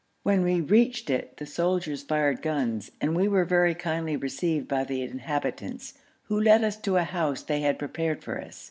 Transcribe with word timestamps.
When 0.23 0.41
we 0.41 0.61
reached 0.61 1.11
it 1.11 1.37
the 1.37 1.45
soldiers 1.45 2.01
fired 2.01 2.41
guns, 2.41 2.89
and 2.99 3.15
we 3.15 3.27
were 3.27 3.45
very 3.45 3.75
kindly 3.75 4.17
received 4.17 4.67
by 4.67 4.83
the 4.83 5.03
inhabitants, 5.03 5.93
who 6.23 6.41
led 6.41 6.63
us 6.63 6.75
to 6.77 6.95
a 6.97 7.03
house 7.03 7.43
they 7.43 7.59
had 7.61 7.77
prepared 7.77 8.23
for 8.23 8.41
us. 8.41 8.59